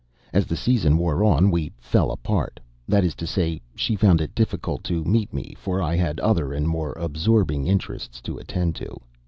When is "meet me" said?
5.03-5.53